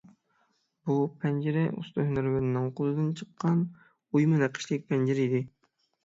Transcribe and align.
بۇ 0.89 0.93
پەنجىرە 1.25 1.65
ئۇستا 1.81 2.05
ھۈنەرۋەننىڭ 2.07 2.65
قولىدىن 2.79 3.11
چىققان 3.19 3.61
ئويما 4.15 4.39
نەقىشلىك 4.45 4.87
پەنجىرە 4.93 5.27
ئىدى. 5.27 5.43